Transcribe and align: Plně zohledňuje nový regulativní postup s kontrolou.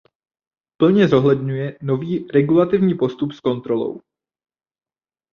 Plně 0.77 1.07
zohledňuje 1.07 1.77
nový 1.81 2.27
regulativní 2.33 2.93
postup 2.93 3.31
s 3.31 3.39
kontrolou. 3.39 4.01